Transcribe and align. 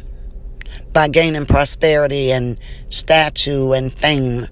by 0.92 1.08
gaining 1.08 1.46
prosperity 1.46 2.32
and 2.32 2.60
stature 2.90 3.74
and 3.74 3.94
fame 3.94 4.48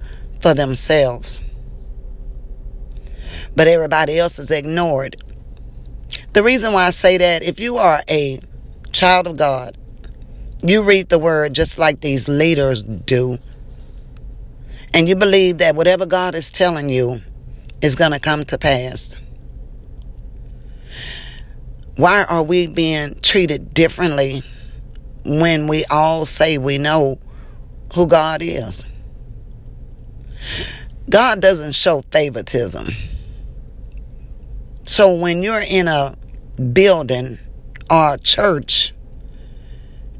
for 0.45 0.53
themselves. 0.53 1.41
But 3.55 3.67
everybody 3.67 4.19
else 4.19 4.38
is 4.38 4.51
ignored. 4.51 5.17
The 6.33 6.43
reason 6.43 6.71
why 6.71 6.85
I 6.85 6.91
say 6.91 7.17
that, 7.17 7.41
if 7.41 7.59
you 7.59 7.77
are 7.77 8.03
a 8.07 8.39
child 8.91 9.25
of 9.25 9.38
God, 9.38 9.75
you 10.61 10.83
read 10.83 11.09
the 11.09 11.17
word 11.17 11.55
just 11.55 11.79
like 11.79 12.01
these 12.01 12.29
leaders 12.29 12.83
do, 12.83 13.39
and 14.93 15.09
you 15.09 15.16
believe 15.16 15.57
that 15.57 15.75
whatever 15.75 16.05
God 16.05 16.35
is 16.35 16.51
telling 16.51 16.89
you 16.89 17.21
is 17.81 17.95
going 17.95 18.11
to 18.11 18.19
come 18.19 18.45
to 18.45 18.59
pass. 18.59 19.16
Why 21.95 22.23
are 22.23 22.43
we 22.43 22.67
being 22.67 23.19
treated 23.21 23.73
differently 23.73 24.43
when 25.23 25.66
we 25.66 25.85
all 25.85 26.27
say 26.27 26.59
we 26.59 26.77
know 26.77 27.17
who 27.95 28.05
God 28.05 28.43
is? 28.43 28.85
God 31.09 31.39
doesn't 31.39 31.73
show 31.73 32.03
favoritism. 32.11 32.89
So 34.85 35.13
when 35.13 35.43
you're 35.43 35.59
in 35.61 35.88
a 35.88 36.17
building 36.73 37.39
or 37.89 38.13
a 38.13 38.17
church 38.17 38.94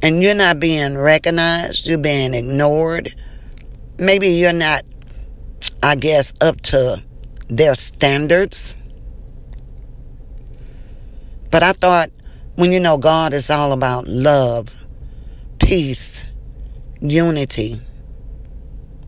and 0.02 0.22
you're 0.22 0.35
not 0.35 0.59
being 0.59 0.97
recognized, 0.97 1.88
you're 1.88 1.97
being 1.97 2.34
ignored, 2.34 3.16
maybe 3.97 4.30
you're 4.30 4.53
not, 4.53 4.84
I 5.81 5.96
guess, 5.96 6.34
up 6.41 6.62
to 6.62 7.03
their 7.47 7.75
standards. 7.75 8.75
But 11.52 11.64
I 11.64 11.74
thought 11.74 12.12
when 12.56 12.72
you 12.72 12.80
know 12.80 12.97
God 12.97 13.34
is 13.34 13.50
all 13.50 13.72
about 13.72 14.08
love, 14.08 14.69
peace, 15.59 16.24
unity, 17.02 17.81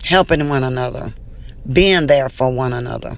helping 0.04 0.50
one 0.50 0.64
another, 0.64 1.14
being 1.72 2.08
there 2.08 2.30
for 2.30 2.52
one 2.52 2.74
another, 2.74 3.18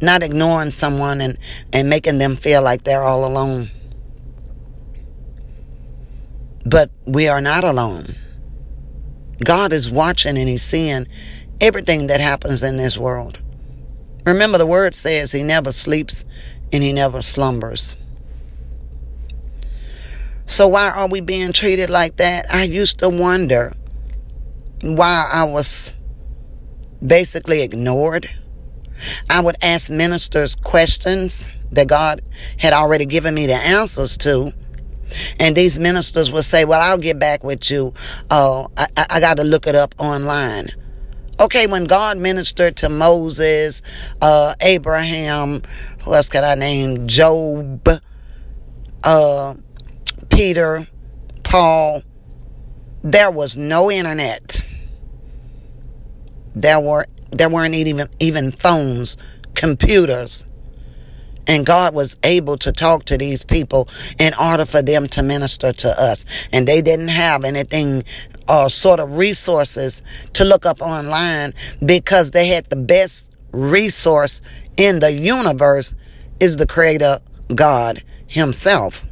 not 0.00 0.22
ignoring 0.22 0.70
someone 0.70 1.20
and, 1.20 1.38
and 1.72 1.88
making 1.88 2.18
them 2.18 2.36
feel 2.36 2.62
like 2.62 2.84
they're 2.84 3.02
all 3.02 3.24
alone. 3.24 3.70
But 6.64 6.90
we 7.04 7.28
are 7.28 7.40
not 7.40 7.64
alone. 7.64 8.16
God 9.44 9.72
is 9.72 9.90
watching 9.90 10.36
and 10.36 10.48
He's 10.48 10.62
seeing 10.62 11.06
everything 11.60 12.06
that 12.08 12.20
happens 12.20 12.62
in 12.62 12.76
this 12.76 12.96
world. 12.96 13.38
Remember, 14.24 14.58
the 14.58 14.66
word 14.66 14.94
says 14.94 15.32
He 15.32 15.42
never 15.42 15.72
sleeps 15.72 16.24
and 16.72 16.82
He 16.82 16.92
never 16.92 17.22
slumbers. 17.22 17.96
So, 20.46 20.68
why 20.68 20.90
are 20.90 21.08
we 21.08 21.20
being 21.20 21.52
treated 21.52 21.90
like 21.90 22.16
that? 22.16 22.46
I 22.52 22.64
used 22.64 23.00
to 23.00 23.08
wonder 23.08 23.74
while 24.82 25.28
I 25.32 25.44
was 25.44 25.94
basically 27.04 27.62
ignored. 27.62 28.30
I 29.28 29.40
would 29.40 29.56
ask 29.62 29.90
ministers 29.90 30.54
questions 30.54 31.50
that 31.72 31.88
God 31.88 32.22
had 32.58 32.72
already 32.72 33.04
given 33.06 33.34
me 33.34 33.46
the 33.46 33.54
answers 33.54 34.16
to. 34.18 34.52
And 35.38 35.56
these 35.56 35.78
ministers 35.78 36.30
would 36.30 36.44
say, 36.44 36.64
Well, 36.64 36.80
I'll 36.80 36.98
get 36.98 37.18
back 37.18 37.44
with 37.44 37.70
you. 37.70 37.94
Uh, 38.30 38.68
I, 38.76 38.88
I 38.96 39.20
got 39.20 39.36
to 39.36 39.44
look 39.44 39.66
it 39.66 39.74
up 39.74 39.94
online. 39.98 40.70
Okay, 41.38 41.66
when 41.66 41.84
God 41.84 42.16
ministered 42.16 42.76
to 42.78 42.88
Moses, 42.88 43.82
uh, 44.22 44.54
Abraham, 44.60 45.62
who 46.02 46.14
else 46.14 46.30
could 46.30 46.44
I 46.44 46.54
name? 46.54 47.06
Job, 47.06 47.88
uh, 49.04 49.54
Peter, 50.30 50.88
Paul, 51.42 52.02
there 53.06 53.30
was 53.30 53.56
no 53.56 53.88
internet. 53.88 54.64
There 56.56 56.80
were 56.80 57.06
there 57.30 57.48
weren't 57.48 57.74
even 57.76 58.08
even 58.18 58.50
phones, 58.50 59.16
computers. 59.54 60.44
And 61.46 61.64
God 61.64 61.94
was 61.94 62.16
able 62.24 62.58
to 62.58 62.72
talk 62.72 63.04
to 63.04 63.16
these 63.16 63.44
people 63.44 63.88
in 64.18 64.34
order 64.34 64.66
for 64.66 64.82
them 64.82 65.06
to 65.10 65.22
minister 65.22 65.72
to 65.72 66.00
us. 66.00 66.26
And 66.52 66.66
they 66.66 66.82
didn't 66.82 67.06
have 67.06 67.44
anything 67.44 68.02
or 68.48 68.64
uh, 68.64 68.68
sort 68.68 68.98
of 68.98 69.12
resources 69.12 70.02
to 70.32 70.44
look 70.44 70.66
up 70.66 70.82
online 70.82 71.54
because 71.84 72.32
they 72.32 72.48
had 72.48 72.68
the 72.70 72.76
best 72.76 73.32
resource 73.52 74.40
in 74.76 74.98
the 74.98 75.12
universe 75.12 75.94
is 76.40 76.56
the 76.56 76.66
creator 76.66 77.20
God 77.54 78.02
himself. 78.26 79.05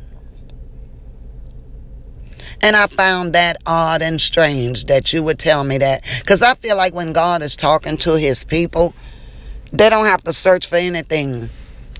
And 2.60 2.76
I 2.76 2.87
found 2.87 3.32
that 3.34 3.59
odd 3.66 4.03
and 4.03 4.20
strange 4.20 4.87
that 4.87 5.12
you 5.12 5.22
would 5.22 5.38
tell 5.38 5.65
me 5.65 5.78
that. 5.78 6.03
Because 6.20 6.42
I 6.42 6.54
feel 6.54 6.76
like 6.76 6.94
when 6.94 7.12
God 7.12 7.42
is 7.42 7.56
talking 7.56 7.97
to 7.98 8.15
his 8.15 8.44
people, 8.44 8.94
they 9.72 9.91
don't 9.91 10.06
have 10.06 10.22
to 10.25 10.32
search 10.32 10.66
for 10.66 10.76
anything. 10.76 11.50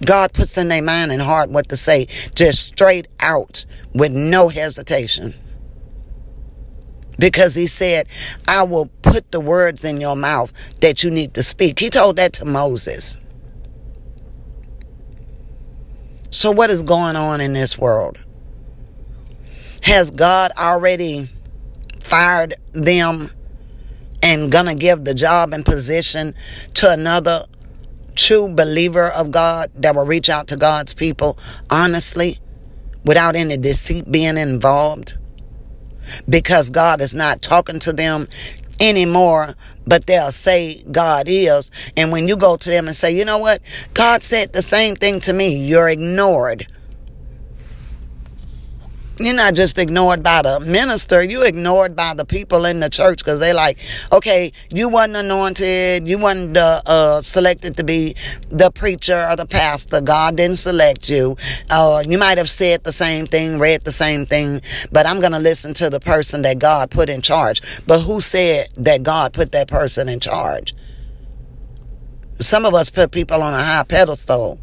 God 0.05 0.33
puts 0.33 0.57
in 0.57 0.69
their 0.69 0.83
mind 0.83 1.13
and 1.13 1.23
heart 1.23 1.51
what 1.51 1.69
to 1.69 1.77
say, 1.77 2.09
just 2.35 2.61
straight 2.61 3.09
out 3.21 3.65
with 3.93 4.13
no 4.13 4.49
hesitation. 4.49 5.35
Because 7.19 7.55
he 7.55 7.67
said, 7.67 8.09
I 8.49 8.65
will 8.65 8.87
put 9.03 9.31
the 9.31 9.41
words 9.41 9.85
in 9.85 10.01
your 10.01 10.17
mouth 10.17 10.53
that 10.81 11.05
you 11.05 11.11
need 11.11 11.35
to 11.35 11.43
speak. 11.43 11.79
He 11.79 11.91
told 11.91 12.17
that 12.17 12.33
to 12.35 12.45
Moses. 12.45 13.17
So, 16.31 16.51
what 16.51 16.71
is 16.71 16.83
going 16.83 17.15
on 17.15 17.41
in 17.41 17.53
this 17.53 17.79
world? 17.79 18.19
Has 19.85 20.11
God 20.11 20.51
already 20.57 21.29
fired 22.01 22.55
them 22.73 23.31
and 24.23 24.51
gonna 24.51 24.75
give 24.75 25.05
the 25.05 25.13
job 25.13 25.53
and 25.53 25.63
position 25.63 26.35
to 26.73 26.91
another 26.91 27.45
true 28.17 28.49
believer 28.49 29.11
of 29.11 29.31
God 29.31 29.71
that 29.75 29.95
will 29.95 30.07
reach 30.07 30.31
out 30.31 30.47
to 30.49 30.57
God's 30.57 30.95
people 30.95 31.37
honestly 31.69 32.41
without 33.05 33.37
any 33.37 33.59
deceit 33.59 34.11
being 34.11 34.39
involved? 34.39 35.19
Because 36.27 36.71
God 36.71 37.03
is 37.03 37.15
not 37.15 37.43
talking 37.43 37.79
to 37.81 37.93
them 37.93 38.27
anymore, 38.81 39.55
but 39.87 40.07
they'll 40.07 40.33
say 40.33 40.83
God 40.91 41.27
is. 41.29 41.71
And 41.95 42.11
when 42.11 42.27
you 42.27 42.39
go 42.39 42.57
to 42.57 42.71
them 42.71 42.87
and 42.87 42.97
say, 42.97 43.15
you 43.15 43.27
know 43.27 43.37
what? 43.37 43.61
God 43.93 44.23
said 44.23 44.55
the 44.55 44.63
same 44.63 44.97
thing 44.97 45.21
to 45.21 45.35
me, 45.35 45.57
you're 45.57 45.91
ignored. 45.91 46.67
You're 49.19 49.35
not 49.35 49.55
just 49.55 49.79
ignored 49.79 50.23
by 50.23 50.43
the 50.43 50.59
minister, 50.61 51.23
you're 51.23 51.47
ignored 51.47 51.95
by 51.95 52.15
the 52.15 52.25
people 52.25 52.65
in 52.65 52.81
the 52.81 52.91
church 52.91 53.19
because 53.19 53.39
they're 53.39 53.55
like, 53.55 53.79
okay, 54.11 54.53
you 54.71 54.89
wasn't 54.89 55.17
anointed, 55.17 56.09
you 56.09 56.19
wasn't 56.19 56.57
uh, 56.57 56.83
uh, 56.85 57.23
selected 57.23 57.77
to 57.77 57.85
be 57.85 58.17
the 58.51 58.71
preacher 58.71 59.29
or 59.29 59.37
the 59.37 59.47
pastor. 59.47 60.01
God 60.01 60.37
didn't 60.37 60.59
select 60.59 61.09
you. 61.09 61.37
Uh, 61.71 62.03
you 62.07 62.19
might 62.19 62.39
have 62.39 62.51
said 62.51 62.83
the 62.83 62.93
same 62.93 63.27
thing, 63.27 63.59
read 63.59 63.85
the 63.85 63.93
same 63.93 64.27
thing, 64.27 64.63
but 64.91 65.07
I'm 65.07 65.21
going 65.21 65.33
to 65.33 65.39
listen 65.39 65.75
to 65.75 65.91
the 65.91 66.01
person 66.01 66.43
that 66.43 66.59
God 66.59 66.91
put 66.91 67.09
in 67.09 67.23
charge. 67.23 67.63
But 67.87 68.01
who 68.01 68.21
said 68.21 68.69
that 68.77 69.05
God 69.05 69.33
put 69.33 69.53
that 69.53 69.69
person 69.69 70.09
in 70.09 70.19
charge? 70.19 70.75
Some 72.41 72.65
of 72.65 72.75
us 72.75 72.91
put 72.91 73.13
people 73.13 73.43
on 73.43 73.55
a 73.55 73.63
high 73.63 73.85
pedestal 73.85 74.59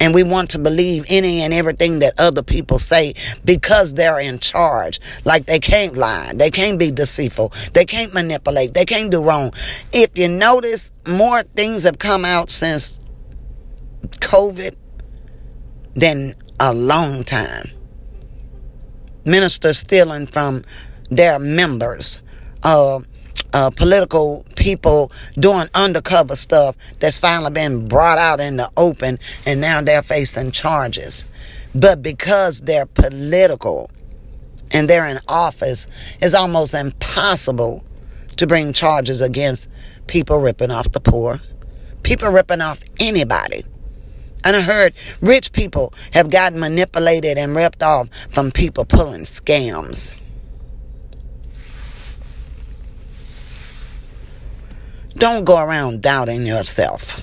and 0.00 0.14
we 0.14 0.22
want 0.22 0.50
to 0.50 0.58
believe 0.58 1.04
any 1.08 1.42
and 1.42 1.52
everything 1.52 1.98
that 2.00 2.18
other 2.18 2.42
people 2.42 2.78
say 2.78 3.14
because 3.44 3.94
they're 3.94 4.20
in 4.20 4.38
charge. 4.38 5.00
Like 5.24 5.46
they 5.46 5.58
can't 5.58 5.96
lie. 5.96 6.32
They 6.34 6.50
can't 6.50 6.78
be 6.78 6.90
deceitful. 6.90 7.52
They 7.72 7.84
can't 7.84 8.14
manipulate. 8.14 8.74
They 8.74 8.84
can't 8.84 9.10
do 9.10 9.22
wrong. 9.22 9.52
If 9.92 10.16
you 10.16 10.28
notice, 10.28 10.90
more 11.06 11.42
things 11.42 11.82
have 11.82 11.98
come 11.98 12.24
out 12.24 12.50
since 12.50 13.00
COVID 14.20 14.76
than 15.94 16.34
a 16.60 16.72
long 16.72 17.24
time. 17.24 17.70
Ministers 19.24 19.78
stealing 19.78 20.26
from 20.26 20.64
their 21.10 21.38
members. 21.38 22.20
Uh, 22.62 23.00
uh, 23.52 23.70
political 23.70 24.44
people 24.56 25.12
doing 25.34 25.68
undercover 25.74 26.36
stuff 26.36 26.76
that's 27.00 27.18
finally 27.18 27.50
been 27.50 27.88
brought 27.88 28.18
out 28.18 28.40
in 28.40 28.56
the 28.56 28.70
open 28.76 29.18
and 29.46 29.60
now 29.60 29.80
they're 29.80 30.02
facing 30.02 30.50
charges. 30.50 31.24
But 31.74 32.02
because 32.02 32.60
they're 32.62 32.86
political 32.86 33.90
and 34.72 34.88
they're 34.88 35.06
in 35.06 35.20
office, 35.28 35.86
it's 36.20 36.34
almost 36.34 36.74
impossible 36.74 37.84
to 38.36 38.46
bring 38.46 38.72
charges 38.72 39.20
against 39.20 39.68
people 40.06 40.38
ripping 40.38 40.70
off 40.70 40.92
the 40.92 41.00
poor, 41.00 41.40
people 42.02 42.28
ripping 42.28 42.60
off 42.60 42.82
anybody. 42.98 43.64
And 44.44 44.56
I 44.56 44.60
heard 44.60 44.94
rich 45.20 45.52
people 45.52 45.92
have 46.12 46.30
gotten 46.30 46.60
manipulated 46.60 47.38
and 47.38 47.54
ripped 47.56 47.82
off 47.82 48.08
from 48.30 48.50
people 48.50 48.84
pulling 48.84 49.22
scams. 49.22 50.14
Don't 55.18 55.44
go 55.44 55.58
around 55.58 56.00
doubting 56.00 56.46
yourself. 56.46 57.20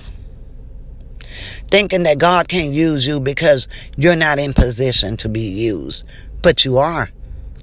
Thinking 1.70 2.02
that 2.02 2.18
God 2.18 2.48
can't 2.48 2.72
use 2.72 3.06
you 3.06 3.20
because 3.20 3.68
you're 3.96 4.16
not 4.16 4.38
in 4.38 4.52
position 4.52 5.16
to 5.18 5.28
be 5.28 5.48
used. 5.48 6.04
But 6.42 6.64
you 6.64 6.76
are. 6.76 7.10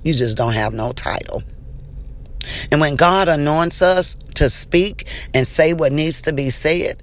You 0.04 0.14
just 0.14 0.36
don't 0.36 0.54
have 0.54 0.74
no 0.74 0.92
title. 0.92 1.44
And 2.72 2.82
when 2.82 2.96
God 2.96 3.30
anoints 3.30 3.82
us 3.82 4.16
to 4.36 4.50
speak 4.50 5.08
and 5.34 5.48
say 5.48 5.74
what 5.74 5.92
needs 5.92 6.24
to 6.24 6.34
be 6.34 6.50
said, 6.50 7.02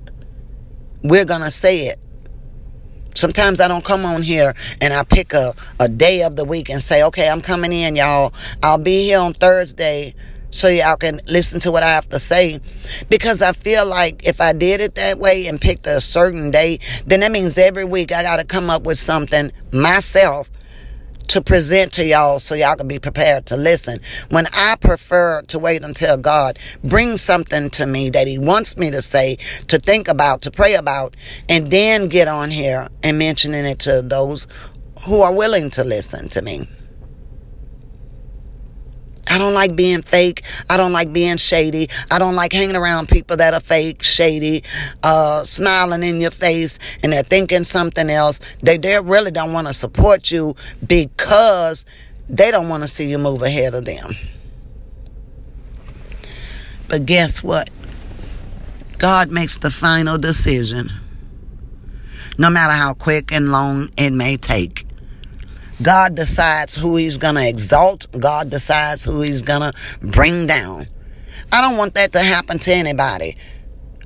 we're 1.02 1.24
going 1.24 1.40
to 1.40 1.50
say 1.50 1.86
it. 1.86 1.98
Sometimes 3.14 3.60
I 3.60 3.68
don't 3.68 3.84
come 3.84 4.04
on 4.04 4.22
here 4.22 4.54
and 4.80 4.92
I 4.92 5.02
pick 5.04 5.32
a, 5.32 5.54
a 5.78 5.88
day 5.88 6.22
of 6.22 6.36
the 6.36 6.44
week 6.44 6.68
and 6.68 6.82
say, 6.82 7.02
okay, 7.04 7.28
I'm 7.28 7.40
coming 7.40 7.72
in, 7.72 7.96
y'all. 7.96 8.32
I'll 8.62 8.78
be 8.78 9.04
here 9.04 9.18
on 9.18 9.34
Thursday 9.34 10.14
so 10.50 10.68
y'all 10.68 10.96
can 10.96 11.20
listen 11.26 11.60
to 11.60 11.70
what 11.70 11.82
I 11.82 11.88
have 11.90 12.08
to 12.10 12.18
say. 12.18 12.60
Because 13.08 13.42
I 13.42 13.52
feel 13.52 13.86
like 13.86 14.26
if 14.26 14.40
I 14.40 14.52
did 14.52 14.80
it 14.80 14.94
that 14.96 15.18
way 15.18 15.46
and 15.46 15.60
picked 15.60 15.86
a 15.86 16.00
certain 16.00 16.50
day, 16.50 16.80
then 17.06 17.20
that 17.20 17.32
means 17.32 17.56
every 17.56 17.84
week 17.84 18.12
I 18.12 18.22
got 18.22 18.36
to 18.36 18.44
come 18.44 18.70
up 18.70 18.82
with 18.82 18.98
something 18.98 19.52
myself 19.72 20.50
to 21.30 21.40
present 21.40 21.92
to 21.92 22.04
y'all 22.04 22.40
so 22.40 22.56
y'all 22.56 22.74
can 22.74 22.88
be 22.88 22.98
prepared 22.98 23.46
to 23.46 23.56
listen. 23.56 24.00
When 24.30 24.48
I 24.52 24.74
prefer 24.74 25.42
to 25.42 25.60
wait 25.60 25.84
until 25.84 26.16
God 26.16 26.58
brings 26.82 27.22
something 27.22 27.70
to 27.70 27.86
me 27.86 28.10
that 28.10 28.26
He 28.26 28.36
wants 28.36 28.76
me 28.76 28.90
to 28.90 29.00
say, 29.00 29.38
to 29.68 29.78
think 29.78 30.08
about, 30.08 30.42
to 30.42 30.50
pray 30.50 30.74
about, 30.74 31.14
and 31.48 31.68
then 31.68 32.08
get 32.08 32.26
on 32.26 32.50
here 32.50 32.88
and 33.04 33.16
mentioning 33.16 33.64
it 33.64 33.78
to 33.80 34.02
those 34.02 34.48
who 35.06 35.20
are 35.20 35.32
willing 35.32 35.70
to 35.70 35.84
listen 35.84 36.28
to 36.30 36.42
me. 36.42 36.68
I 39.30 39.38
don't 39.38 39.54
like 39.54 39.76
being 39.76 40.02
fake. 40.02 40.42
I 40.68 40.76
don't 40.76 40.92
like 40.92 41.12
being 41.12 41.36
shady. 41.36 41.88
I 42.10 42.18
don't 42.18 42.34
like 42.34 42.52
hanging 42.52 42.74
around 42.74 43.08
people 43.08 43.36
that 43.36 43.54
are 43.54 43.60
fake, 43.60 44.02
shady, 44.02 44.64
uh, 45.04 45.44
smiling 45.44 46.02
in 46.02 46.20
your 46.20 46.32
face 46.32 46.80
and 47.02 47.12
they're 47.12 47.22
thinking 47.22 47.62
something 47.62 48.10
else. 48.10 48.40
They, 48.60 48.76
they 48.76 48.98
really 48.98 49.30
don't 49.30 49.52
want 49.52 49.68
to 49.68 49.74
support 49.74 50.32
you 50.32 50.56
because 50.84 51.86
they 52.28 52.50
don't 52.50 52.68
want 52.68 52.82
to 52.82 52.88
see 52.88 53.08
you 53.08 53.18
move 53.18 53.42
ahead 53.42 53.72
of 53.74 53.84
them. 53.84 54.16
But 56.88 57.06
guess 57.06 57.40
what? 57.40 57.70
God 58.98 59.30
makes 59.30 59.58
the 59.58 59.70
final 59.70 60.18
decision. 60.18 60.90
No 62.36 62.50
matter 62.50 62.72
how 62.72 62.94
quick 62.94 63.30
and 63.30 63.52
long 63.52 63.90
it 63.96 64.10
may 64.10 64.36
take. 64.36 64.86
God 65.82 66.14
decides 66.14 66.76
who 66.76 66.96
he's 66.96 67.16
going 67.16 67.36
to 67.36 67.48
exalt. 67.48 68.06
God 68.18 68.50
decides 68.50 69.04
who 69.04 69.22
he's 69.22 69.42
going 69.42 69.60
to 69.60 69.72
bring 70.00 70.46
down. 70.46 70.86
I 71.52 71.60
don't 71.60 71.76
want 71.76 71.94
that 71.94 72.12
to 72.12 72.20
happen 72.20 72.58
to 72.60 72.72
anybody. 72.72 73.36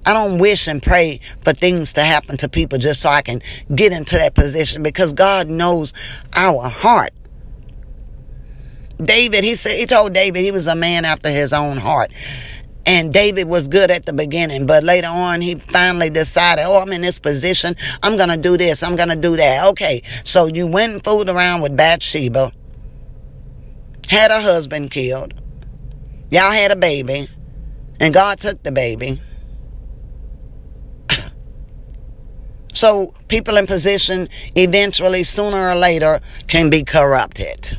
I 0.06 0.12
don't 0.12 0.38
wish 0.38 0.68
and 0.68 0.82
pray 0.82 1.20
for 1.40 1.52
things 1.52 1.94
to 1.94 2.02
happen 2.02 2.36
to 2.38 2.48
people 2.48 2.78
just 2.78 3.00
so 3.00 3.08
I 3.08 3.22
can 3.22 3.42
get 3.74 3.92
into 3.92 4.16
that 4.16 4.34
position 4.34 4.82
because 4.82 5.12
God 5.14 5.48
knows 5.48 5.94
our 6.34 6.68
heart. 6.68 7.12
David, 9.02 9.44
he 9.44 9.54
said, 9.54 9.78
he 9.78 9.86
told 9.86 10.12
David 10.12 10.42
he 10.42 10.52
was 10.52 10.66
a 10.66 10.74
man 10.74 11.04
after 11.04 11.30
his 11.30 11.52
own 11.52 11.78
heart. 11.78 12.12
And 12.86 13.12
David 13.12 13.48
was 13.48 13.68
good 13.68 13.90
at 13.90 14.04
the 14.04 14.12
beginning, 14.12 14.66
but 14.66 14.84
later 14.84 15.08
on 15.08 15.40
he 15.40 15.54
finally 15.54 16.10
decided, 16.10 16.64
oh, 16.66 16.80
I'm 16.80 16.92
in 16.92 17.00
this 17.00 17.18
position. 17.18 17.76
I'm 18.02 18.16
going 18.16 18.28
to 18.28 18.36
do 18.36 18.58
this. 18.58 18.82
I'm 18.82 18.94
going 18.94 19.08
to 19.08 19.16
do 19.16 19.36
that. 19.36 19.66
Okay. 19.68 20.02
So 20.22 20.46
you 20.46 20.66
went 20.66 20.92
and 20.92 21.04
fooled 21.04 21.30
around 21.30 21.62
with 21.62 21.76
Bathsheba, 21.76 22.52
had 24.08 24.30
a 24.30 24.40
husband 24.40 24.90
killed. 24.90 25.32
Y'all 26.30 26.52
had 26.52 26.72
a 26.72 26.76
baby, 26.76 27.28
and 28.00 28.12
God 28.12 28.40
took 28.40 28.62
the 28.62 28.72
baby. 28.72 29.22
so 32.74 33.14
people 33.28 33.56
in 33.56 33.66
position 33.66 34.28
eventually, 34.56 35.24
sooner 35.24 35.70
or 35.70 35.74
later, 35.74 36.20
can 36.48 36.68
be 36.68 36.84
corrupted. 36.84 37.78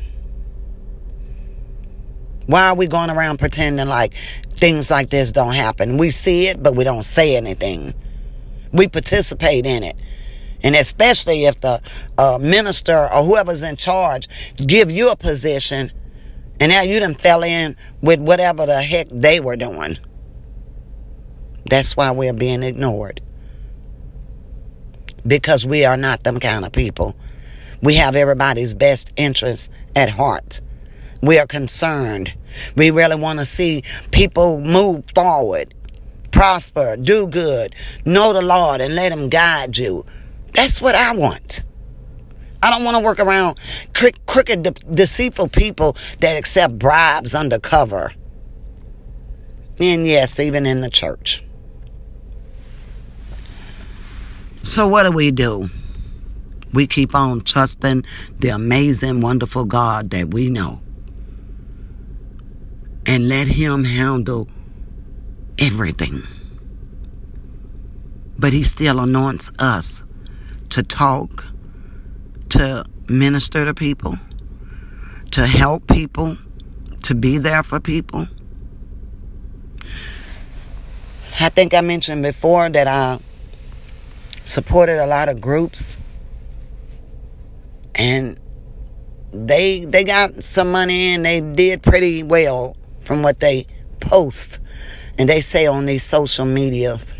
Why 2.46 2.68
are 2.68 2.74
we 2.76 2.86
going 2.86 3.10
around 3.10 3.38
pretending 3.38 3.88
like 3.88 4.14
things 4.56 4.90
like 4.90 5.10
this 5.10 5.32
don't 5.32 5.54
happen. 5.54 5.98
We 5.98 6.10
see 6.10 6.46
it, 6.46 6.62
but 6.62 6.74
we 6.74 6.84
don't 6.84 7.04
say 7.04 7.36
anything. 7.36 7.94
We 8.72 8.88
participate 8.88 9.66
in 9.66 9.82
it. 9.82 9.96
And 10.62 10.74
especially 10.74 11.44
if 11.44 11.60
the 11.60 11.80
uh, 12.16 12.38
minister 12.40 13.08
or 13.12 13.22
whoever's 13.22 13.62
in 13.62 13.76
charge 13.76 14.28
give 14.56 14.90
you 14.90 15.10
a 15.10 15.16
position 15.16 15.92
and 16.58 16.70
now 16.70 16.80
you 16.80 16.98
done 17.00 17.14
fell 17.14 17.42
in 17.42 17.76
with 18.00 18.20
whatever 18.20 18.64
the 18.64 18.82
heck 18.82 19.08
they 19.10 19.40
were 19.40 19.56
doing. 19.56 19.98
That's 21.68 21.96
why 21.96 22.10
we're 22.12 22.32
being 22.32 22.62
ignored. 22.62 23.20
Because 25.26 25.66
we 25.66 25.84
are 25.84 25.96
not 25.96 26.24
them 26.24 26.40
kind 26.40 26.64
of 26.64 26.72
people. 26.72 27.14
We 27.82 27.96
have 27.96 28.16
everybody's 28.16 28.74
best 28.74 29.12
interests 29.16 29.68
at 29.94 30.08
heart. 30.08 30.62
We 31.22 31.38
are 31.38 31.46
concerned. 31.46 32.34
We 32.74 32.90
really 32.90 33.16
want 33.16 33.38
to 33.38 33.46
see 33.46 33.82
people 34.10 34.60
move 34.60 35.04
forward, 35.14 35.74
prosper, 36.30 36.96
do 36.96 37.26
good, 37.26 37.74
know 38.04 38.32
the 38.32 38.42
Lord, 38.42 38.80
and 38.80 38.94
let 38.94 39.12
Him 39.12 39.28
guide 39.28 39.78
you. 39.78 40.04
That's 40.52 40.80
what 40.80 40.94
I 40.94 41.14
want. 41.14 41.64
I 42.62 42.70
don't 42.70 42.84
want 42.84 42.96
to 42.96 43.00
work 43.00 43.20
around 43.20 43.58
crooked, 43.92 44.62
de- 44.62 44.70
deceitful 44.70 45.48
people 45.48 45.96
that 46.20 46.36
accept 46.36 46.78
bribes 46.78 47.34
undercover. 47.34 48.12
And 49.78 50.06
yes, 50.06 50.40
even 50.40 50.64
in 50.64 50.80
the 50.80 50.88
church. 50.88 51.44
So, 54.62 54.88
what 54.88 55.04
do 55.04 55.12
we 55.12 55.30
do? 55.30 55.68
We 56.72 56.86
keep 56.86 57.14
on 57.14 57.42
trusting 57.42 58.04
the 58.40 58.48
amazing, 58.48 59.20
wonderful 59.20 59.64
God 59.64 60.10
that 60.10 60.32
we 60.32 60.50
know 60.50 60.80
and 63.06 63.28
let 63.28 63.46
Him 63.46 63.84
handle 63.84 64.48
everything. 65.58 66.22
But 68.38 68.52
He 68.52 68.64
still 68.64 69.00
anoints 69.00 69.52
us 69.58 70.02
to 70.70 70.82
talk, 70.82 71.44
to 72.50 72.84
minister 73.08 73.64
to 73.64 73.72
people, 73.72 74.18
to 75.30 75.46
help 75.46 75.86
people, 75.86 76.36
to 77.04 77.14
be 77.14 77.38
there 77.38 77.62
for 77.62 77.80
people. 77.80 78.26
I 81.38 81.50
think 81.50 81.74
I 81.74 81.82
mentioned 81.82 82.22
before 82.22 82.68
that 82.70 82.88
I 82.88 83.18
supported 84.44 85.02
a 85.02 85.06
lot 85.06 85.28
of 85.28 85.40
groups 85.40 85.98
and 87.94 88.38
they 89.32 89.84
they 89.84 90.04
got 90.04 90.42
some 90.42 90.70
money 90.70 91.14
and 91.14 91.24
they 91.24 91.40
did 91.40 91.82
pretty 91.82 92.22
well 92.22 92.76
from 93.06 93.22
what 93.22 93.40
they 93.40 93.66
post 94.00 94.58
and 95.18 95.28
they 95.28 95.40
say 95.40 95.66
on 95.66 95.86
these 95.86 96.04
social 96.04 96.44
medias. 96.44 97.14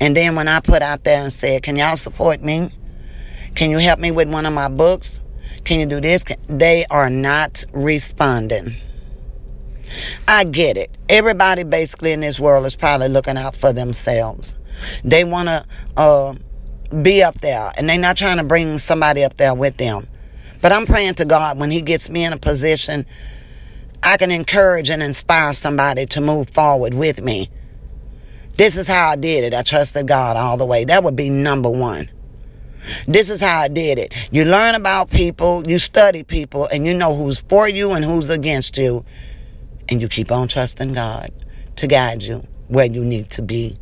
And 0.00 0.16
then 0.16 0.34
when 0.34 0.48
I 0.48 0.60
put 0.60 0.82
out 0.82 1.04
there 1.04 1.22
and 1.22 1.32
said, 1.32 1.62
Can 1.62 1.76
y'all 1.76 1.96
support 1.96 2.40
me? 2.40 2.70
Can 3.54 3.70
you 3.70 3.78
help 3.78 4.00
me 4.00 4.10
with 4.10 4.28
one 4.28 4.46
of 4.46 4.52
my 4.52 4.68
books? 4.68 5.22
Can 5.64 5.80
you 5.80 5.86
do 5.86 6.00
this? 6.00 6.24
They 6.48 6.84
are 6.90 7.08
not 7.08 7.64
responding. 7.72 8.74
I 10.26 10.44
get 10.44 10.76
it. 10.76 10.90
Everybody 11.08 11.62
basically 11.62 12.12
in 12.12 12.20
this 12.20 12.40
world 12.40 12.66
is 12.66 12.74
probably 12.74 13.08
looking 13.08 13.36
out 13.36 13.54
for 13.54 13.72
themselves. 13.72 14.58
They 15.04 15.22
want 15.22 15.48
to 15.48 15.64
uh, 15.96 16.34
be 17.02 17.22
up 17.22 17.40
there 17.40 17.72
and 17.76 17.88
they're 17.88 17.98
not 17.98 18.16
trying 18.16 18.38
to 18.38 18.44
bring 18.44 18.78
somebody 18.78 19.22
up 19.22 19.36
there 19.36 19.54
with 19.54 19.76
them. 19.76 20.08
But 20.64 20.72
I'm 20.72 20.86
praying 20.86 21.16
to 21.16 21.26
God 21.26 21.58
when 21.58 21.70
He 21.70 21.82
gets 21.82 22.08
me 22.08 22.24
in 22.24 22.32
a 22.32 22.38
position 22.38 23.04
I 24.02 24.16
can 24.16 24.30
encourage 24.30 24.88
and 24.88 25.02
inspire 25.02 25.52
somebody 25.52 26.06
to 26.06 26.22
move 26.22 26.48
forward 26.48 26.94
with 26.94 27.20
me. 27.20 27.50
This 28.56 28.78
is 28.78 28.88
how 28.88 29.10
I 29.10 29.16
did 29.16 29.44
it. 29.44 29.52
I 29.52 29.60
trusted 29.60 30.08
God 30.08 30.38
all 30.38 30.56
the 30.56 30.64
way. 30.64 30.86
That 30.86 31.04
would 31.04 31.16
be 31.16 31.28
number 31.28 31.68
one. 31.68 32.10
This 33.06 33.28
is 33.28 33.42
how 33.42 33.60
I 33.60 33.68
did 33.68 33.98
it. 33.98 34.14
You 34.30 34.46
learn 34.46 34.74
about 34.74 35.10
people, 35.10 35.68
you 35.68 35.78
study 35.78 36.22
people, 36.22 36.64
and 36.64 36.86
you 36.86 36.94
know 36.94 37.14
who's 37.14 37.40
for 37.40 37.68
you 37.68 37.92
and 37.92 38.02
who's 38.02 38.30
against 38.30 38.78
you. 38.78 39.04
And 39.90 40.00
you 40.00 40.08
keep 40.08 40.32
on 40.32 40.48
trusting 40.48 40.94
God 40.94 41.30
to 41.76 41.86
guide 41.86 42.22
you 42.22 42.38
where 42.68 42.86
you 42.86 43.04
need 43.04 43.28
to 43.32 43.42
be. 43.42 43.78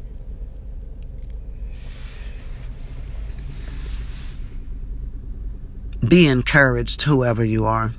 Be 6.07 6.27
encouraged, 6.27 7.03
whoever 7.03 7.45
you 7.45 7.65
are. 7.65 7.93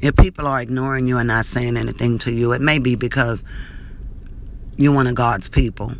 If 0.00 0.16
people 0.16 0.46
are 0.46 0.60
ignoring 0.60 1.06
you 1.06 1.18
and 1.18 1.28
not 1.28 1.46
saying 1.46 1.76
anything 1.76 2.18
to 2.18 2.32
you, 2.32 2.52
it 2.52 2.60
may 2.60 2.78
be 2.78 2.94
because 2.94 3.44
you're 4.76 4.92
one 4.94 5.06
of 5.06 5.14
God's 5.14 5.48
people. 5.48 5.92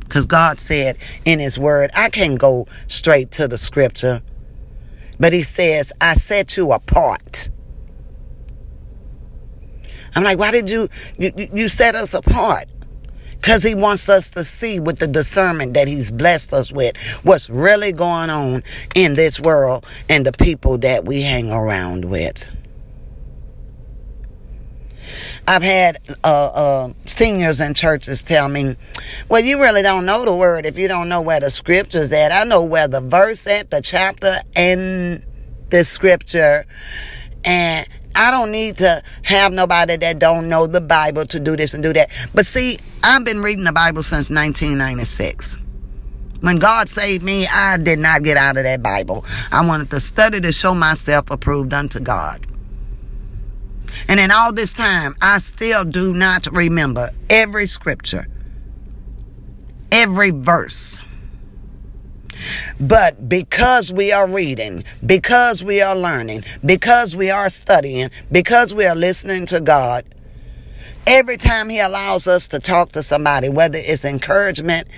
Because 0.00 0.26
God 0.26 0.58
said 0.58 0.98
in 1.24 1.38
His 1.38 1.58
Word, 1.58 1.90
I 1.94 2.10
can't 2.10 2.38
go 2.38 2.66
straight 2.88 3.30
to 3.32 3.46
the 3.46 3.58
scripture. 3.58 4.22
But 5.20 5.32
He 5.32 5.42
says, 5.42 5.92
I 6.00 6.14
set 6.14 6.56
you 6.56 6.72
apart. 6.72 7.48
I'm 10.14 10.24
like, 10.24 10.38
why 10.38 10.50
did 10.50 10.68
you, 10.68 10.88
you, 11.16 11.32
you 11.54 11.68
set 11.68 11.94
us 11.94 12.14
apart? 12.14 12.68
Because 13.40 13.62
He 13.62 13.74
wants 13.74 14.08
us 14.08 14.30
to 14.32 14.44
see 14.44 14.80
with 14.80 14.98
the 14.98 15.06
discernment 15.06 15.74
that 15.74 15.88
He's 15.88 16.10
blessed 16.10 16.52
us 16.52 16.70
with 16.70 16.96
what's 17.22 17.48
really 17.48 17.92
going 17.92 18.30
on 18.30 18.62
in 18.94 19.14
this 19.14 19.40
world 19.40 19.86
and 20.08 20.26
the 20.26 20.32
people 20.32 20.78
that 20.78 21.04
we 21.04 21.22
hang 21.22 21.50
around 21.50 22.04
with. 22.04 22.44
I've 25.48 25.62
had 25.62 25.98
uh, 26.22 26.26
uh, 26.26 26.92
seniors 27.06 27.60
in 27.60 27.74
churches 27.74 28.22
tell 28.22 28.48
me, 28.48 28.76
well, 29.28 29.40
you 29.40 29.60
really 29.60 29.82
don't 29.82 30.06
know 30.06 30.24
the 30.24 30.34
word 30.34 30.66
if 30.66 30.78
you 30.78 30.86
don't 30.86 31.08
know 31.08 31.20
where 31.20 31.40
the 31.40 31.50
scripture's 31.50 32.12
at. 32.12 32.30
I 32.30 32.44
know 32.44 32.62
where 32.62 32.86
the 32.86 33.00
verse 33.00 33.46
at, 33.46 33.70
the 33.70 33.80
chapter, 33.80 34.40
and 34.54 35.24
the 35.70 35.84
scripture. 35.84 36.66
And 37.44 37.88
I 38.14 38.30
don't 38.30 38.50
need 38.50 38.78
to 38.78 39.02
have 39.22 39.52
nobody 39.52 39.96
that 39.96 40.18
don't 40.18 40.48
know 40.48 40.66
the 40.66 40.80
Bible 40.80 41.26
to 41.26 41.40
do 41.40 41.56
this 41.56 41.74
and 41.74 41.82
do 41.82 41.92
that. 41.92 42.10
But 42.34 42.46
see, 42.46 42.78
I've 43.02 43.24
been 43.24 43.42
reading 43.42 43.64
the 43.64 43.72
Bible 43.72 44.02
since 44.02 44.30
1996. 44.30 45.58
When 46.40 46.58
God 46.58 46.88
saved 46.88 47.22
me, 47.22 47.46
I 47.46 47.76
did 47.76 47.98
not 47.98 48.22
get 48.22 48.36
out 48.36 48.56
of 48.56 48.64
that 48.64 48.82
Bible. 48.82 49.24
I 49.52 49.64
wanted 49.64 49.90
to 49.90 50.00
study 50.00 50.40
to 50.40 50.52
show 50.52 50.74
myself 50.74 51.30
approved 51.30 51.72
unto 51.72 52.00
God. 52.00 52.46
And 54.08 54.18
in 54.18 54.30
all 54.30 54.52
this 54.52 54.72
time, 54.72 55.16
I 55.20 55.38
still 55.38 55.84
do 55.84 56.14
not 56.14 56.46
remember 56.46 57.10
every 57.28 57.66
scripture, 57.66 58.26
every 59.92 60.30
verse. 60.30 61.00
But 62.78 63.28
because 63.28 63.92
we 63.92 64.12
are 64.12 64.26
reading, 64.26 64.84
because 65.04 65.62
we 65.64 65.80
are 65.80 65.96
learning, 65.96 66.44
because 66.64 67.16
we 67.16 67.30
are 67.30 67.50
studying, 67.50 68.10
because 68.30 68.74
we 68.74 68.86
are 68.86 68.96
listening 68.96 69.46
to 69.46 69.60
God, 69.60 70.04
every 71.06 71.36
time 71.36 71.68
He 71.68 71.80
allows 71.80 72.28
us 72.28 72.48
to 72.48 72.58
talk 72.58 72.92
to 72.92 73.02
somebody, 73.02 73.48
whether 73.48 73.78
it's 73.78 74.04
encouragement, 74.04 74.88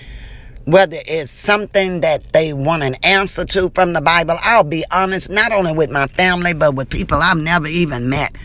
whether 0.64 0.98
it's 1.06 1.32
something 1.32 2.00
that 2.00 2.32
they 2.32 2.52
want 2.52 2.82
an 2.82 2.94
answer 3.02 3.44
to 3.44 3.70
from 3.70 3.92
the 3.92 4.00
Bible, 4.00 4.36
I'll 4.42 4.64
be 4.64 4.84
honest, 4.90 5.28
not 5.28 5.52
only 5.52 5.72
with 5.72 5.90
my 5.90 6.06
family, 6.06 6.52
but 6.52 6.74
with 6.74 6.88
people 6.88 7.20
I've 7.20 7.36
never 7.36 7.66
even 7.66 8.08
met. 8.08 8.36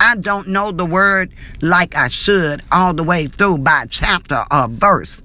I 0.00 0.16
don't 0.16 0.48
know 0.48 0.72
the 0.72 0.86
word 0.86 1.32
like 1.60 1.94
I 1.94 2.08
should 2.08 2.62
all 2.72 2.94
the 2.94 3.02
way 3.02 3.26
through 3.26 3.58
by 3.58 3.86
chapter 3.90 4.44
or 4.50 4.68
verse, 4.68 5.22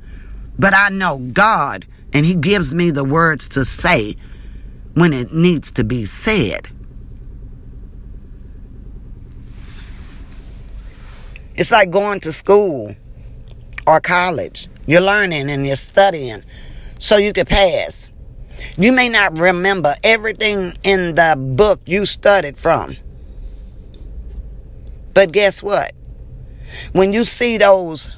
but 0.60 0.74
I 0.76 0.90
know 0.90 1.18
God, 1.18 1.86
and 2.14 2.26
He 2.26 2.36
gives 2.36 2.74
me 2.76 2.92
the 2.92 3.04
words 3.04 3.50
to 3.50 3.66
say 3.66 4.16
when 4.94 5.14
it 5.14 5.34
needs 5.34 5.72
to 5.74 5.84
be 5.84 6.06
said. 6.06 6.70
It's 11.56 11.72
like 11.72 11.92
going 11.92 12.20
to 12.22 12.34
school 12.34 12.96
or 13.86 14.00
college. 14.00 14.68
You're 14.86 15.02
learning 15.02 15.50
and 15.50 15.66
you're 15.66 15.76
studying 15.76 16.44
so 16.98 17.18
you 17.18 17.34
can 17.34 17.46
pass. 17.46 18.12
You 18.78 18.92
may 18.92 19.10
not 19.10 19.38
remember 19.38 19.96
everything 20.04 20.74
in 20.84 21.16
the 21.16 21.36
book 21.38 21.82
you 21.86 22.06
studied 22.06 22.58
from. 22.58 22.98
But 25.14 25.32
guess 25.32 25.62
what? 25.62 25.94
When 26.94 27.12
you 27.12 27.26
see 27.26 27.58
those 27.58 28.12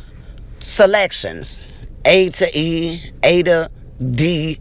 selections, 0.61 1.65
A 2.05 2.29
to 2.29 2.57
E, 2.57 3.11
A 3.23 3.43
to 3.43 3.71
D, 4.01 4.59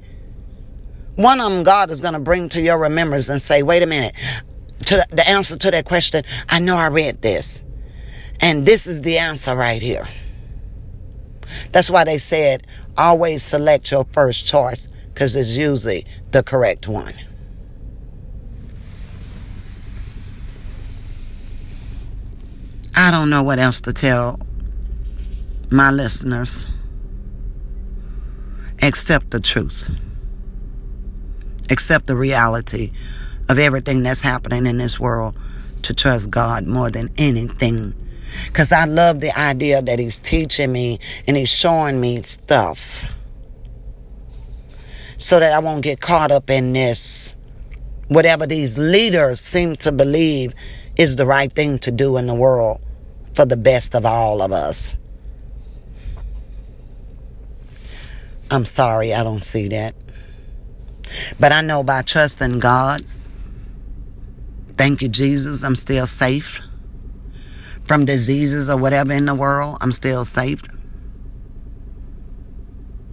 one 1.17 1.41
of 1.41 1.53
them 1.53 1.63
God 1.63 1.91
is 1.91 2.01
going 2.01 2.15
to 2.15 2.21
bring 2.21 2.49
to 2.51 2.61
your 2.61 2.79
remembrance 2.79 3.29
and 3.29 3.41
say, 3.41 3.63
wait 3.63 3.83
a 3.83 3.87
minute, 3.87 4.15
to 4.87 5.07
the 5.11 5.29
answer 5.29 5.57
to 5.57 5.71
that 5.71 5.85
question, 5.85 6.25
I 6.49 6.59
know 6.59 6.77
I 6.77 6.89
read 6.89 7.23
this. 7.23 7.65
And 8.41 8.65
this 8.67 8.87
is 8.87 9.03
the 9.03 9.19
answer 9.19 9.55
right 9.55 9.81
here. 9.81 10.09
That's 11.71 11.91
why 11.91 12.05
they 12.05 12.19
said 12.19 12.67
always 12.97 13.43
select 13.43 13.91
your 13.91 14.07
first 14.13 14.47
choice 14.47 14.89
because 15.13 15.37
it's 15.37 15.57
usually 15.57 16.07
the 16.31 16.43
correct 16.43 16.89
one. 16.89 17.15
I 22.95 23.11
don't 23.11 23.31
know 23.31 23.43
what 23.43 23.59
else 23.59 23.81
to 23.83 23.93
tell 23.93 24.41
my 25.71 25.91
listeners 25.91 26.67
except 28.83 29.31
the 29.31 29.41
truth, 29.41 29.89
accept 31.71 32.07
the 32.07 32.17
reality 32.17 32.93
of 33.49 33.59
everything 33.59 34.03
that's 34.03 34.21
happening 34.21 34.67
in 34.67 34.79
this 34.79 34.99
world 35.01 35.37
to 35.83 35.95
trust 35.95 36.31
God 36.31 36.67
more 36.67 36.91
than 36.91 37.11
anything 37.17 37.95
because 38.47 38.73
I 38.73 38.85
love 38.85 39.21
the 39.21 39.37
idea 39.39 39.83
that 39.83 39.99
he's 39.99 40.19
teaching 40.19 40.73
me 40.73 41.01
and 41.27 41.37
he's 41.37 41.51
showing 41.51 42.01
me 42.01 42.23
stuff 42.23 43.07
so 45.17 45.39
that 45.39 45.53
I 45.53 45.59
won't 45.59 45.83
get 45.83 46.01
caught 46.01 46.31
up 46.31 46.51
in 46.51 46.73
this. 46.73 47.37
Whatever 48.09 48.47
these 48.47 48.77
leaders 48.77 49.41
seem 49.41 49.77
to 49.77 49.93
believe 49.93 50.55
is 50.97 51.17
the 51.17 51.27
right 51.27 51.53
thing 51.53 51.79
to 51.81 51.91
do 51.91 52.17
in 52.17 52.27
the 52.27 52.35
world 52.35 52.81
for 53.35 53.45
the 53.45 53.57
best 53.57 53.95
of 53.95 54.05
all 54.05 54.43
of 54.43 54.53
us. 54.53 54.97
I'm 58.53 58.67
sorry, 58.67 59.15
I 59.15 59.23
don't 59.23 59.43
see 59.43 59.69
that. 59.69 59.95
But 61.41 61.53
I 61.53 61.63
know 61.63 61.83
by 61.83 62.03
trusting 62.03 62.59
God, 62.59 63.03
thank 64.77 65.01
you, 65.01 65.09
Jesus, 65.09 65.65
I'm 65.65 65.75
still 65.75 66.07
safe 66.07 66.61
from 67.85 68.05
diseases 68.05 68.69
or 68.69 68.77
whatever 68.77 69.15
in 69.15 69.25
the 69.25 69.35
world, 69.35 69.79
I'm 69.81 69.91
still 69.91 70.27
safe. 70.27 70.63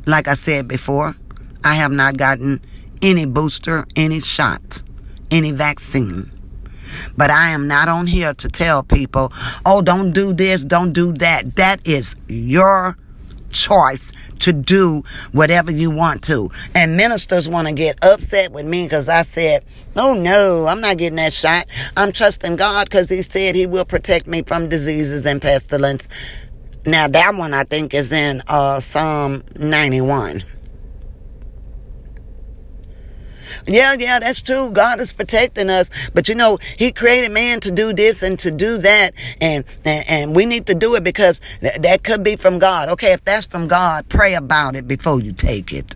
Like 0.06 0.28
I 0.28 0.34
said 0.34 0.68
before, 0.68 1.16
I 1.64 1.76
have 1.76 1.94
not 1.94 2.18
gotten 2.18 2.60
any 3.02 3.26
booster, 3.26 3.86
any 3.96 4.20
shot, 4.20 4.84
any 5.32 5.54
vaccine. 5.54 6.34
But 7.16 7.32
I 7.32 7.52
am 7.52 7.66
not 7.66 7.88
on 7.88 8.08
here 8.08 8.34
to 8.34 8.50
tell 8.50 8.84
people, 8.84 9.32
oh, 9.66 9.82
don't 9.82 10.12
do 10.12 10.34
this, 10.34 10.66
don't 10.66 10.92
do 10.92 11.14
that. 11.14 11.56
That 11.56 11.88
is 11.88 12.18
your 12.28 12.98
choice 13.52 14.12
to 14.40 14.54
do 14.54 15.04
whatever 15.32 15.72
you 15.72 15.92
want 15.92 16.24
to. 16.26 16.50
And 16.76 16.98
ministers 16.98 17.50
want 17.50 17.68
to 17.68 17.74
get 17.74 18.04
upset 18.04 18.52
with 18.52 18.66
me 18.66 18.84
because 18.86 19.10
I 19.10 19.24
said, 19.24 19.66
oh 19.96 20.14
no, 20.14 20.68
I'm 20.68 20.82
not 20.82 20.98
getting 20.98 21.18
that 21.18 21.34
shot. 21.34 21.68
I'm 21.96 22.12
trusting 22.12 22.56
God 22.56 22.86
because 22.90 23.10
He 23.10 23.22
said 23.22 23.56
He 23.56 23.66
will 23.66 23.86
protect 23.86 24.28
me 24.28 24.44
from 24.44 24.70
diseases 24.70 25.26
and 25.26 25.42
pestilence. 25.42 26.08
Now 26.86 27.08
that 27.08 27.36
one 27.36 27.54
I 27.54 27.64
think 27.64 27.94
is 27.94 28.12
in 28.12 28.42
uh, 28.48 28.80
Psalm 28.80 29.44
91. 29.58 30.44
Yeah, 33.70 33.96
yeah, 34.00 34.18
that's 34.18 34.42
true. 34.42 34.72
God 34.72 35.00
is 35.00 35.14
protecting 35.14 35.70
us. 35.70 35.92
But 36.14 36.28
you 36.28 36.34
know, 36.34 36.58
He 36.78 36.92
created 36.92 37.32
man 37.32 37.60
to 37.62 37.72
do 37.72 37.94
this 37.94 38.24
and 38.24 38.38
to 38.40 38.50
do 38.50 38.80
that. 38.80 39.14
And, 39.40 39.64
and, 39.86 40.10
and 40.10 40.36
we 40.36 40.46
need 40.48 40.66
to 40.68 40.76
do 40.76 40.96
it 40.96 41.04
because 41.04 41.40
th- 41.62 41.82
that 41.82 42.04
could 42.04 42.24
be 42.24 42.36
from 42.36 42.58
God. 42.58 42.90
Okay, 42.90 43.14
if 43.14 43.24
that's 43.24 43.46
from 43.46 43.68
God, 43.68 44.10
pray 44.10 44.34
about 44.34 44.76
it 44.76 44.88
before 44.88 45.22
you 45.22 45.34
take 45.34 45.72
it. 45.72 45.96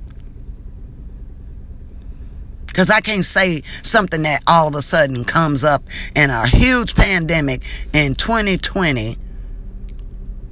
Because 2.68 2.90
I 2.90 3.02
can't 3.02 3.26
say 3.26 3.64
something 3.82 4.22
that 4.24 4.44
all 4.46 4.68
of 4.68 4.76
a 4.76 4.82
sudden 4.82 5.26
comes 5.26 5.64
up 5.64 5.84
in 6.16 6.30
a 6.30 6.48
huge 6.48 6.96
pandemic 6.96 7.64
in 7.92 8.16
2020 8.16 9.18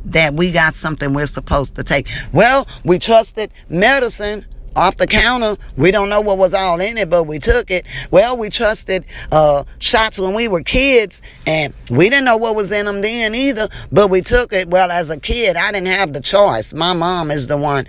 that 0.05 0.33
we 0.33 0.51
got 0.51 0.73
something 0.73 1.13
we're 1.13 1.27
supposed 1.27 1.75
to 1.75 1.83
take. 1.83 2.07
Well, 2.33 2.67
we 2.83 2.99
trusted 2.99 3.51
medicine 3.69 4.45
off 4.75 4.97
the 4.97 5.07
counter. 5.07 5.57
We 5.77 5.91
don't 5.91 6.09
know 6.09 6.21
what 6.21 6.37
was 6.37 6.53
all 6.53 6.79
in 6.79 6.97
it, 6.97 7.09
but 7.09 7.23
we 7.25 7.39
took 7.39 7.71
it. 7.71 7.85
Well, 8.09 8.37
we 8.37 8.49
trusted 8.49 9.05
uh, 9.31 9.63
shots 9.79 10.19
when 10.19 10.33
we 10.33 10.47
were 10.47 10.63
kids, 10.63 11.21
and 11.45 11.73
we 11.89 12.09
didn't 12.09 12.25
know 12.25 12.37
what 12.37 12.55
was 12.55 12.71
in 12.71 12.85
them 12.85 13.01
then 13.01 13.35
either, 13.35 13.69
but 13.91 14.09
we 14.09 14.21
took 14.21 14.53
it. 14.53 14.69
Well, 14.69 14.91
as 14.91 15.09
a 15.09 15.19
kid, 15.19 15.55
I 15.55 15.71
didn't 15.71 15.87
have 15.87 16.13
the 16.13 16.21
choice. 16.21 16.73
My 16.73 16.93
mom 16.93 17.31
is 17.31 17.47
the 17.47 17.57
one 17.57 17.85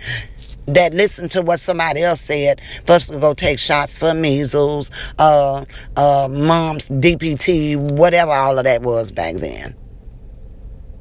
that 0.65 0.93
listened 0.93 1.31
to 1.31 1.41
what 1.41 1.59
somebody 1.59 2.01
else 2.01 2.21
said 2.21 2.61
first 2.85 3.11
go 3.11 3.33
take 3.33 3.59
shots 3.59 3.97
for 3.97 4.13
measles, 4.13 4.91
uh, 5.19 5.65
uh, 5.97 6.29
mumps, 6.31 6.89
DPT, 6.89 7.75
whatever 7.75 8.31
all 8.31 8.57
of 8.57 8.63
that 8.63 8.81
was 8.81 9.11
back 9.11 9.35
then. 9.35 9.75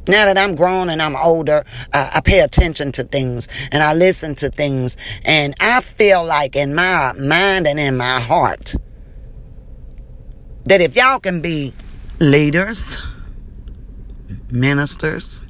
Now 0.08 0.24
that 0.24 0.36
I'm 0.36 0.56
grown 0.56 0.90
and 0.90 1.00
I'm 1.00 1.14
older, 1.14 1.64
I, 1.92 2.12
I 2.16 2.20
pay 2.20 2.40
attention 2.40 2.92
to 2.92 3.04
things 3.04 3.48
and 3.70 3.82
I 3.82 3.94
listen 3.94 4.34
to 4.36 4.50
things 4.50 4.96
and 5.24 5.54
I 5.60 5.80
feel 5.80 6.24
like 6.24 6.56
in 6.56 6.74
my 6.74 7.12
mind 7.12 7.66
and 7.66 7.78
in 7.78 7.96
my 7.96 8.20
heart 8.20 8.74
that 10.64 10.80
if 10.80 10.96
y'all 10.96 11.20
can 11.20 11.40
be 11.40 11.72
leaders, 12.18 13.00
ministers, 14.50 15.44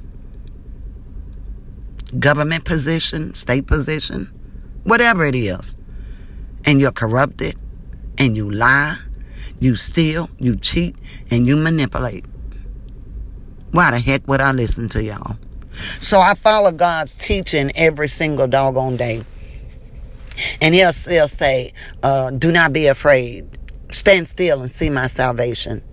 government 2.19 2.65
position, 2.65 3.33
state 3.33 3.65
position, 3.65 4.25
whatever 4.83 5.25
it 5.25 5.35
is, 5.35 5.75
and 6.65 6.79
you're 6.79 6.91
corrupted 6.91 7.55
and 8.17 8.37
you 8.37 8.49
lie, 8.49 8.97
you 9.59 9.75
steal, 9.75 10.29
you 10.39 10.55
cheat, 10.55 10.95
and 11.31 11.47
you 11.47 11.55
manipulate. 11.55 12.25
Why 13.73 13.89
the 13.89 13.99
heck 13.99 14.27
would 14.27 14.39
I 14.39 14.51
listen 14.51 14.87
to 14.89 15.03
y'all? 15.03 15.35
So 15.99 16.19
I 16.19 16.35
follow 16.35 16.71
God's 16.71 17.15
teaching 17.15 17.71
every 17.73 18.07
single 18.07 18.45
doggone 18.45 18.97
day. 18.97 19.25
And 20.61 20.75
he'll 20.75 20.93
still 20.93 21.27
say, 21.27 21.73
uh, 22.03 22.29
do 22.29 22.51
not 22.51 22.71
be 22.71 22.85
afraid. 22.85 23.57
Stand 23.91 24.27
still 24.27 24.61
and 24.61 24.69
see 24.69 24.91
my 24.91 25.07
salvation. 25.07 25.83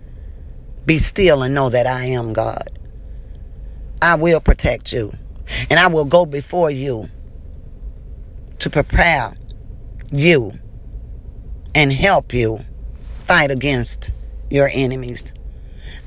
Be 0.85 0.99
still 0.99 1.41
and 1.41 1.55
know 1.55 1.71
that 1.71 1.87
I 1.87 2.05
am 2.05 2.33
God. 2.33 2.69
I 3.99 4.13
will 4.13 4.41
protect 4.41 4.93
you. 4.93 5.13
And 5.67 5.79
I 5.79 5.87
will 5.87 6.05
go 6.05 6.27
before 6.27 6.69
you 6.69 7.09
to 8.59 8.69
prepare 8.69 9.33
you 10.11 10.53
and 11.73 11.91
help 11.91 12.31
you 12.31 12.59
fight 13.25 13.49
against 13.49 14.11
your 14.51 14.69
enemies. 14.71 15.33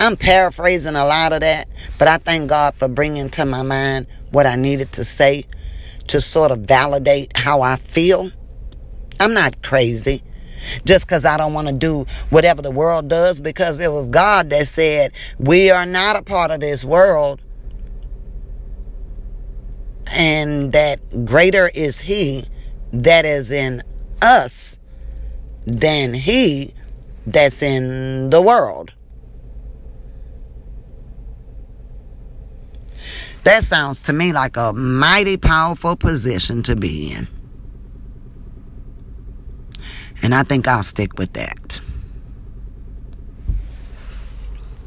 I'm 0.05 0.19
paraphrasing 0.19 0.97
a 0.97 1.07
lot 1.07 1.33
of 1.33 1.41
that, 1.41 1.67
but 1.99 2.09
I 2.09 2.19
thank 2.19 2.51
God 2.51 2.77
for 2.77 2.89
bringing 2.89 3.31
to 3.31 3.47
my 3.47 3.63
mind 3.63 4.07
what 4.33 4.45
I 4.45 4.55
needed 4.55 4.93
to 4.93 5.05
say 5.05 5.47
to 6.09 6.21
sort 6.21 6.51
of 6.51 6.59
validate 6.59 7.35
how 7.35 7.63
I 7.63 7.77
feel. 7.77 8.31
I'm 9.19 9.33
not 9.33 9.63
crazy 9.63 10.23
just 10.85 11.07
because 11.07 11.25
I 11.25 11.39
don't 11.39 11.55
want 11.55 11.69
to 11.69 11.73
do 11.73 12.05
whatever 12.29 12.61
the 12.61 12.71
world 12.71 13.09
does 13.09 13.41
because 13.41 13.81
it 13.81 13.91
was 13.91 14.11
God 14.11 14.51
that 14.51 14.67
said, 14.67 15.13
We 15.39 15.71
are 15.71 15.87
not 15.87 16.17
a 16.17 16.23
part 16.23 16.51
of 16.51 16.61
this 16.61 16.85
world 16.85 17.41
and 20.13 20.71
that 20.73 21.25
greater 21.25 21.69
is 21.69 22.01
he 22.01 22.45
that 22.93 23.25
is 23.25 23.51
in 23.51 23.83
us 24.21 24.79
than 25.65 26.13
he 26.13 26.75
that's 27.27 27.63
in 27.63 28.29
the 28.29 28.43
world. 28.43 28.93
That 33.45 33.63
sounds 33.63 34.03
to 34.03 34.13
me 34.13 34.33
like 34.33 34.57
a 34.57 34.73
mighty 34.73 35.37
powerful 35.37 35.97
position 35.97 36.63
to 36.65 36.75
be 36.75 37.13
in. 37.13 37.29
And 40.23 40.35
I 40.35 40.43
think 40.43 40.67
I'll 40.67 40.83
stick 40.83 41.19
with 41.19 41.35
that. 41.35 41.81